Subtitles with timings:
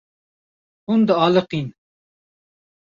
[0.87, 1.67] Hûn dialiqîn.